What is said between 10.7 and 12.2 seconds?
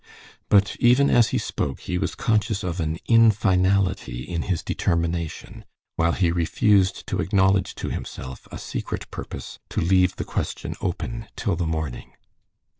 open till the morning.